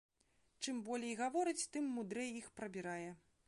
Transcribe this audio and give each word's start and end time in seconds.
Чым 0.65 0.79
болей 0.87 1.13
гаворыць, 1.21 1.69
тым 1.75 1.93
мудрэй 1.99 2.29
іх 2.41 2.49
прабірае. 2.61 3.09